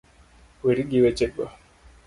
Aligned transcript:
Weri 0.63 0.83
gi 0.89 0.99
wechego 1.03 1.43